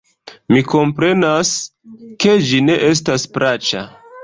[0.53, 1.51] Mi komprenas,
[2.25, 3.89] ke ĝi ne estas plaĉa.